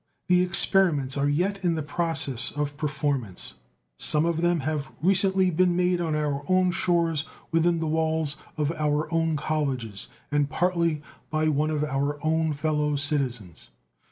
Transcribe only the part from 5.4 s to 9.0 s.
been made on our own shores, within the walls of one of